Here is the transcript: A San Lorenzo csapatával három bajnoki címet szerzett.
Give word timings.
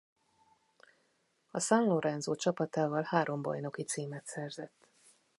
A 1.51 1.59
San 1.59 1.83
Lorenzo 1.87 2.35
csapatával 2.35 3.01
három 3.05 3.41
bajnoki 3.41 3.83
címet 3.83 4.25
szerzett. 4.27 4.87